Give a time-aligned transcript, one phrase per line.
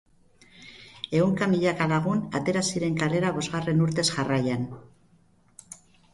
[1.19, 4.67] Ehunka milaka lagun atera ziren kalera bosgarren urtez jarraian.